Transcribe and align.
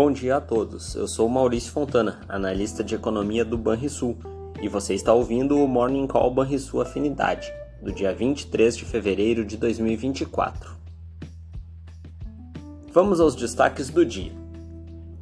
Bom 0.00 0.12
dia 0.12 0.36
a 0.36 0.40
todos. 0.40 0.94
Eu 0.94 1.08
sou 1.08 1.28
Maurício 1.28 1.72
Fontana, 1.72 2.20
analista 2.28 2.84
de 2.84 2.94
economia 2.94 3.44
do 3.44 3.58
Banrisul, 3.58 4.16
e 4.62 4.68
você 4.68 4.94
está 4.94 5.12
ouvindo 5.12 5.58
o 5.58 5.66
Morning 5.66 6.06
Call 6.06 6.32
Banrisul 6.32 6.80
Afinidade, 6.80 7.52
do 7.82 7.90
dia 7.90 8.14
23 8.14 8.76
de 8.76 8.84
fevereiro 8.84 9.44
de 9.44 9.56
2024. 9.56 10.70
Vamos 12.92 13.20
aos 13.20 13.34
destaques 13.34 13.90
do 13.90 14.06
dia. 14.06 14.30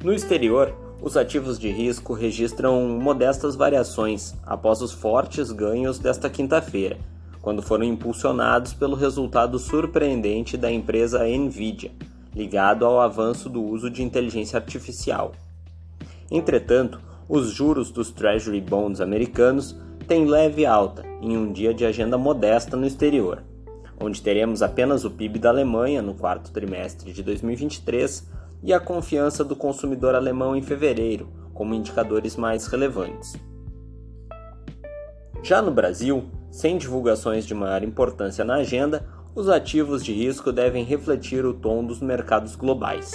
No 0.03 0.13
exterior, 0.13 0.71
os 1.01 1.17
ativos 1.17 1.57
de 1.57 1.71
risco 1.71 2.13
registram 2.13 2.87
modestas 2.99 3.55
variações 3.55 4.35
após 4.45 4.83
os 4.83 4.91
fortes 4.91 5.51
ganhos 5.51 5.97
desta 5.97 6.29
quinta-feira, 6.29 6.99
quando 7.41 7.63
foram 7.63 7.83
impulsionados 7.83 8.75
pelo 8.75 8.95
resultado 8.95 9.57
surpreendente 9.57 10.55
da 10.55 10.71
empresa 10.71 11.23
Nvidia 11.27 11.91
ligado 12.35 12.85
ao 12.85 12.99
avanço 12.99 13.49
do 13.49 13.63
uso 13.63 13.89
de 13.89 14.03
inteligência 14.03 14.57
artificial. 14.57 15.33
Entretanto, 16.29 16.99
os 17.27 17.49
juros 17.51 17.91
dos 17.91 18.11
Treasury 18.11 18.61
Bonds 18.61 19.01
americanos 19.01 19.75
têm 20.07 20.25
leve 20.25 20.65
alta 20.65 21.03
em 21.21 21.35
um 21.37 21.51
dia 21.51 21.73
de 21.73 21.85
agenda 21.85 22.17
modesta 22.17 22.77
no 22.77 22.87
exterior, 22.87 23.43
onde 23.99 24.21
teremos 24.21 24.61
apenas 24.61 25.03
o 25.03 25.11
PIB 25.11 25.39
da 25.39 25.49
Alemanha 25.49 26.01
no 26.01 26.13
quarto 26.13 26.51
trimestre 26.51 27.11
de 27.11 27.23
2023 27.23 28.29
e 28.63 28.73
a 28.73 28.79
confiança 28.79 29.43
do 29.43 29.55
consumidor 29.55 30.15
alemão 30.15 30.55
em 30.55 30.61
fevereiro, 30.61 31.27
como 31.53 31.73
indicadores 31.73 32.35
mais 32.35 32.67
relevantes. 32.67 33.35
Já 35.43 35.61
no 35.61 35.71
Brasil, 35.71 36.25
sem 36.51 36.77
divulgações 36.77 37.45
de 37.45 37.53
maior 37.53 37.83
importância 37.83 38.43
na 38.43 38.55
agenda, 38.55 39.07
os 39.37 39.49
ativos 39.49 40.03
de 40.03 40.11
risco 40.11 40.51
devem 40.51 40.83
refletir 40.83 41.45
o 41.45 41.53
tom 41.53 41.85
dos 41.85 42.01
mercados 42.01 42.55
globais. 42.55 43.11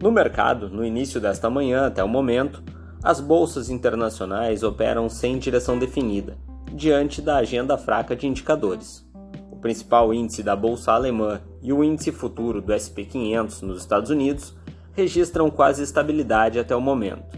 No 0.00 0.12
mercado, 0.12 0.70
no 0.70 0.84
início 0.84 1.20
desta 1.20 1.50
manhã 1.50 1.88
até 1.88 2.04
o 2.04 2.08
momento, 2.08 2.62
as 3.02 3.20
bolsas 3.20 3.70
internacionais 3.70 4.62
operam 4.62 5.08
sem 5.08 5.36
direção 5.36 5.80
definida, 5.80 6.38
diante 6.72 7.20
da 7.20 7.38
agenda 7.38 7.76
fraca 7.76 8.14
de 8.14 8.28
indicadores. 8.28 9.04
O 9.50 9.56
principal 9.56 10.14
índice 10.14 10.40
da 10.40 10.54
bolsa 10.54 10.92
alemã 10.92 11.40
e 11.60 11.72
o 11.72 11.82
índice 11.82 12.12
futuro 12.12 12.62
do 12.62 12.70
SP 12.70 13.02
500 13.02 13.62
nos 13.62 13.80
Estados 13.80 14.10
Unidos 14.10 14.56
registram 14.92 15.50
quase 15.50 15.82
estabilidade 15.82 16.56
até 16.60 16.76
o 16.76 16.80
momento. 16.80 17.36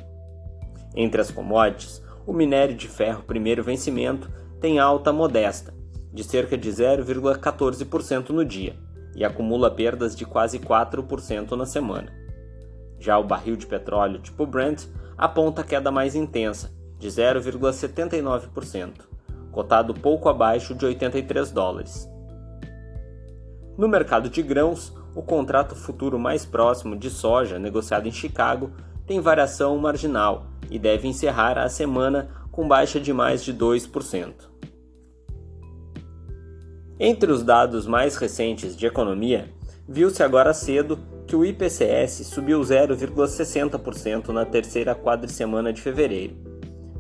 Entre 0.95 1.23
as 1.23 1.31
commodities, 1.31 2.03
o 2.27 2.35
minério 2.35 2.77
de 2.77 2.87
ferro 2.87 3.23
primeiro 3.23 3.65
vencimento 3.65 4.42
tem 4.63 4.79
alta 4.79 5.13
modesta, 5.13 5.75
de 6.15 6.23
cerca 6.23 6.57
de 6.57 6.71
0,14% 6.71 8.31
no 8.31 8.45
dia, 8.45 8.77
e 9.13 9.25
acumula 9.25 9.69
perdas 9.69 10.15
de 10.15 10.25
quase 10.25 10.61
4% 10.61 11.51
na 11.57 11.67
semana. 11.67 12.13
Já 13.01 13.19
o 13.19 13.25
barril 13.25 13.57
de 13.57 13.67
petróleo 13.67 14.21
tipo 14.21 14.47
Brent 14.47 14.85
aponta 15.19 15.65
queda 15.65 15.91
mais 15.91 16.15
intensa, 16.15 16.71
de 16.97 17.09
0,79%, 17.09 18.93
cotado 19.51 19.93
pouco 19.95 20.29
abaixo 20.29 20.77
de 20.77 20.87
83 20.87 21.51
dólares. 21.51 22.09
No 23.77 23.89
mercado 23.89 24.31
de 24.31 24.43
grãos, 24.43 24.95
o 25.13 25.23
contrato 25.23 25.75
futuro 25.75 26.21
mais 26.21 26.47
próximo 26.47 26.97
de 26.97 27.11
soja 27.11 27.59
negociado 27.59 28.07
em 28.07 28.13
Chicago 28.13 28.71
tem 29.09 29.19
variação 29.19 29.77
marginal 29.79 30.47
e 30.71 30.79
deve 30.79 31.09
encerrar 31.09 31.59
a 31.59 31.69
semana 31.69 32.29
com 32.53 32.69
baixa 32.69 33.01
de 33.01 33.13
mais 33.13 33.43
de 33.43 33.53
2%. 33.53 34.52
Entre 37.05 37.33
os 37.33 37.43
dados 37.43 37.85
mais 37.85 38.15
recentes 38.15 38.77
de 38.77 38.87
economia, 38.87 39.49
viu-se 39.89 40.23
agora 40.23 40.55
cedo 40.55 40.97
que 41.27 41.35
o 41.35 41.45
IPCS 41.45 42.29
subiu 42.29 42.61
0,60% 42.61 44.29
na 44.29 44.45
terceira 44.45 44.95
quadricemana 44.95 45.73
de 45.73 45.83
fevereiro, 45.83 46.37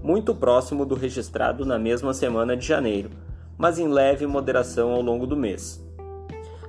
muito 0.03 0.35
próximo 0.35 0.85
do 0.85 0.97
registrado 0.97 1.65
na 1.65 1.79
mesma 1.79 2.13
semana 2.13 2.57
de 2.57 2.67
janeiro, 2.67 3.11
mas 3.57 3.79
em 3.79 3.87
leve 3.87 4.27
moderação 4.27 4.91
ao 4.91 5.01
longo 5.01 5.25
do 5.25 5.37
mês. 5.37 5.81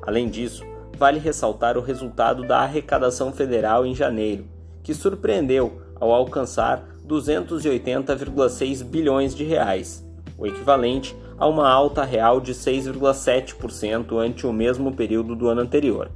Além 0.04 0.30
disso, 0.30 0.64
vale 0.96 1.18
ressaltar 1.18 1.76
o 1.76 1.82
resultado 1.82 2.44
da 2.44 2.60
arrecadação 2.60 3.34
federal 3.34 3.84
em 3.84 3.96
janeiro, 3.96 4.46
que 4.84 4.94
surpreendeu 4.94 5.82
ao 6.00 6.12
alcançar 6.12 6.88
280,6 7.04 8.84
bilhões 8.84 9.34
de 9.34 9.44
reais, 9.44 10.08
o 10.38 10.46
equivalente 10.46 11.16
a 11.38 11.48
uma 11.48 11.70
alta 11.70 12.04
real 12.04 12.40
de 12.40 12.54
6,7% 12.54 14.18
ante 14.18 14.46
o 14.46 14.54
mesmo 14.54 14.94
período 14.94 15.36
do 15.36 15.48
ano 15.48 15.62
anterior. 15.62 16.12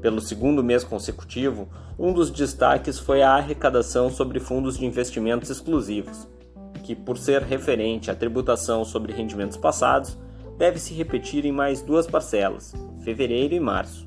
Pelo 0.00 0.20
segundo 0.20 0.62
mês 0.62 0.84
consecutivo, 0.84 1.68
um 1.98 2.12
dos 2.12 2.30
destaques 2.30 2.98
foi 2.98 3.22
a 3.22 3.32
arrecadação 3.32 4.10
sobre 4.10 4.38
fundos 4.38 4.78
de 4.78 4.86
investimentos 4.86 5.50
exclusivos, 5.50 6.28
que, 6.84 6.94
por 6.94 7.18
ser 7.18 7.42
referente 7.42 8.10
à 8.10 8.14
tributação 8.14 8.84
sobre 8.84 9.12
rendimentos 9.12 9.56
passados, 9.56 10.16
deve 10.56 10.78
se 10.78 10.94
repetir 10.94 11.44
em 11.44 11.52
mais 11.52 11.82
duas 11.82 12.06
parcelas, 12.06 12.72
fevereiro 13.02 13.54
e 13.54 13.60
março. 13.60 14.06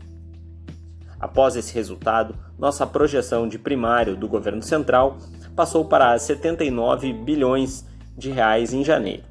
Após 1.20 1.56
esse 1.56 1.74
resultado, 1.74 2.36
nossa 2.58 2.88
projeção 2.88 3.48
de 3.48 3.60
primário 3.60 4.16
do 4.16 4.28
governo 4.28 4.64
central 4.64 5.18
passou 5.56 5.86
para 5.86 6.18
79 6.18 7.14
bilhões 7.14 7.86
de 8.18 8.32
reais 8.32 8.74
em 8.74 8.84
janeiro. 8.84 9.31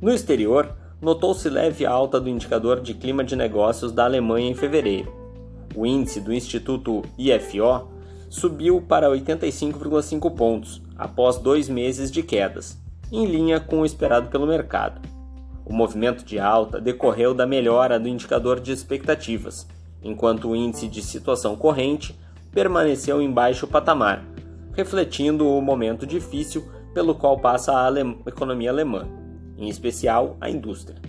No 0.00 0.10
exterior, 0.10 0.74
notou-se 0.98 1.46
leve 1.50 1.84
alta 1.84 2.18
do 2.18 2.30
indicador 2.30 2.80
de 2.80 2.94
clima 2.94 3.22
de 3.22 3.36
negócios 3.36 3.92
da 3.92 4.04
Alemanha 4.04 4.48
em 4.48 4.54
fevereiro. 4.54 5.12
O 5.76 5.84
índice 5.84 6.22
do 6.22 6.32
Instituto 6.32 7.02
IFO 7.18 7.86
subiu 8.30 8.80
para 8.80 9.10
85,5 9.10 10.34
pontos, 10.34 10.80
após 10.96 11.36
dois 11.36 11.68
meses 11.68 12.10
de 12.10 12.22
quedas, 12.22 12.78
em 13.12 13.26
linha 13.26 13.60
com 13.60 13.82
o 13.82 13.84
esperado 13.84 14.28
pelo 14.28 14.46
mercado. 14.46 15.06
O 15.66 15.72
movimento 15.74 16.24
de 16.24 16.38
alta 16.38 16.80
decorreu 16.80 17.34
da 17.34 17.46
melhora 17.46 18.00
do 18.00 18.08
indicador 18.08 18.58
de 18.58 18.72
expectativas, 18.72 19.68
enquanto 20.02 20.48
o 20.48 20.56
índice 20.56 20.88
de 20.88 21.02
situação 21.02 21.54
corrente 21.56 22.18
permaneceu 22.50 23.20
em 23.20 23.30
baixo 23.30 23.66
patamar, 23.66 24.24
refletindo 24.72 25.46
o 25.46 25.60
momento 25.60 26.06
difícil 26.06 26.64
pelo 26.94 27.14
qual 27.14 27.38
passa 27.38 27.72
a 27.72 27.90
economia 28.26 28.70
alemã 28.70 29.19
em 29.60 29.68
especial 29.68 30.36
a 30.40 30.50
indústria. 30.50 31.00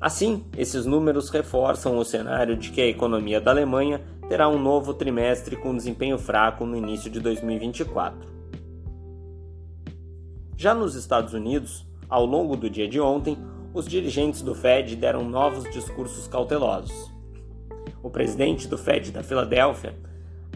Assim, 0.00 0.44
esses 0.56 0.84
números 0.84 1.30
reforçam 1.30 1.96
o 1.98 2.04
cenário 2.04 2.56
de 2.56 2.70
que 2.70 2.80
a 2.80 2.86
economia 2.86 3.40
da 3.40 3.50
Alemanha 3.50 4.00
terá 4.28 4.48
um 4.48 4.58
novo 4.58 4.92
trimestre 4.92 5.56
com 5.56 5.76
desempenho 5.76 6.18
fraco 6.18 6.66
no 6.66 6.76
início 6.76 7.10
de 7.10 7.20
2024. 7.20 8.34
Já 10.56 10.74
nos 10.74 10.94
Estados 10.94 11.34
Unidos, 11.34 11.86
ao 12.08 12.24
longo 12.24 12.56
do 12.56 12.68
dia 12.68 12.88
de 12.88 12.98
ontem, 12.98 13.36
os 13.74 13.86
dirigentes 13.86 14.40
do 14.40 14.54
Fed 14.54 14.96
deram 14.96 15.28
novos 15.28 15.64
discursos 15.70 16.26
cautelosos. 16.26 17.12
O 18.02 18.08
presidente 18.08 18.66
do 18.66 18.78
Fed 18.78 19.12
da 19.12 19.22
Filadélfia 19.22 19.94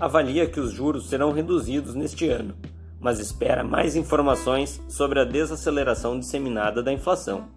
avalia 0.01 0.47
que 0.47 0.59
os 0.59 0.73
juros 0.73 1.09
serão 1.09 1.33
reduzidos 1.33 1.95
neste 1.95 2.29
ano, 2.29 2.55
mas 3.01 3.19
espera 3.19 3.65
mais 3.65 3.97
informações 3.97 4.81
sobre 4.89 5.19
a 5.19 5.25
desaceleração 5.25 6.19
disseminada 6.19 6.83
da 6.83 6.93
inflação. 6.93 7.49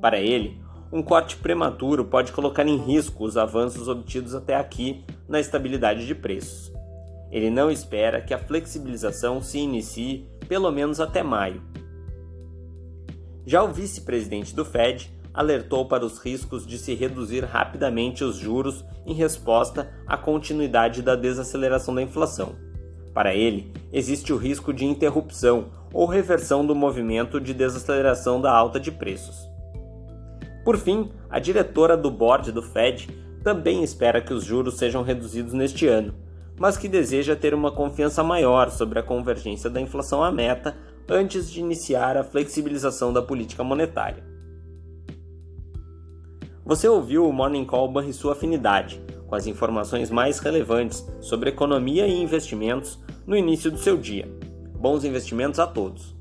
Para 0.00 0.18
ele, 0.20 0.62
um 0.92 1.02
corte 1.02 1.36
prematuro 1.36 2.04
pode 2.04 2.32
colocar 2.32 2.66
em 2.66 2.76
risco 2.76 3.24
os 3.24 3.36
avanços 3.36 3.88
obtidos 3.88 4.34
até 4.34 4.54
aqui 4.54 5.04
na 5.28 5.40
estabilidade 5.40 6.06
de 6.06 6.14
preços. 6.14 6.72
Ele 7.30 7.50
não 7.50 7.70
espera 7.70 8.22
que 8.22 8.32
a 8.32 8.38
flexibilização 8.38 9.42
se 9.42 9.58
inicie 9.58 10.26
pelo 10.48 10.70
menos 10.70 10.98
até 10.98 11.22
maio. 11.22 11.62
Já 13.44 13.62
o 13.62 13.72
vice-presidente 13.72 14.54
do 14.54 14.64
Fed 14.64 15.12
alertou 15.34 15.86
para 15.86 16.04
os 16.04 16.18
riscos 16.18 16.66
de 16.66 16.78
se 16.78 16.94
reduzir 16.94 17.44
rapidamente 17.44 18.24
os 18.24 18.36
juros 18.36 18.84
em 19.06 19.12
resposta 19.12 19.90
à 20.06 20.16
continuidade 20.16 21.02
da 21.02 21.14
desaceleração 21.14 21.94
da 21.94 22.02
inflação. 22.02 22.67
Para 23.18 23.34
ele, 23.34 23.72
existe 23.92 24.32
o 24.32 24.36
risco 24.36 24.72
de 24.72 24.84
interrupção 24.84 25.70
ou 25.92 26.06
reversão 26.06 26.64
do 26.64 26.72
movimento 26.72 27.40
de 27.40 27.52
desaceleração 27.52 28.40
da 28.40 28.52
alta 28.52 28.78
de 28.78 28.92
preços. 28.92 29.50
Por 30.64 30.76
fim, 30.76 31.10
a 31.28 31.40
diretora 31.40 31.96
do 31.96 32.12
board 32.12 32.52
do 32.52 32.62
Fed 32.62 33.08
também 33.42 33.82
espera 33.82 34.20
que 34.20 34.32
os 34.32 34.44
juros 34.44 34.78
sejam 34.78 35.02
reduzidos 35.02 35.52
neste 35.52 35.88
ano, 35.88 36.14
mas 36.60 36.76
que 36.76 36.86
deseja 36.86 37.34
ter 37.34 37.54
uma 37.54 37.72
confiança 37.72 38.22
maior 38.22 38.70
sobre 38.70 39.00
a 39.00 39.02
convergência 39.02 39.68
da 39.68 39.80
inflação 39.80 40.22
à 40.22 40.30
meta 40.30 40.76
antes 41.08 41.50
de 41.50 41.58
iniciar 41.58 42.16
a 42.16 42.22
flexibilização 42.22 43.12
da 43.12 43.20
política 43.20 43.64
monetária. 43.64 44.22
Você 46.64 46.86
ouviu 46.88 47.28
o 47.28 47.32
Morning 47.32 47.64
Call 47.64 47.90
Banrisul 47.90 48.30
Afinidade, 48.30 49.02
com 49.26 49.34
as 49.34 49.48
informações 49.48 50.08
mais 50.08 50.38
relevantes 50.38 51.04
sobre 51.20 51.50
economia 51.50 52.06
e 52.06 52.22
investimentos 52.22 52.96
no 53.28 53.36
início 53.36 53.70
do 53.70 53.76
seu 53.76 53.98
dia. 53.98 54.26
Bons 54.80 55.04
investimentos 55.04 55.60
a 55.60 55.66
todos! 55.66 56.17